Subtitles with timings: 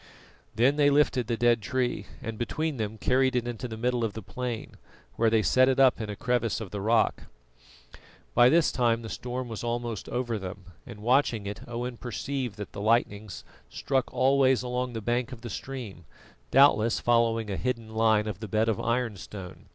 [0.55, 4.13] Then they lifted the dead tree, and between them carried it into the middle of
[4.13, 4.77] the plain,
[5.15, 7.25] where they set it up in a crevice of the rock.
[8.33, 12.71] By this time the storm was almost over them, and watching it Owen perceived that
[12.71, 16.05] the lightnings struck always along the bank of the stream,
[16.49, 19.67] doubtless following a hidden line of the bed of ironstone.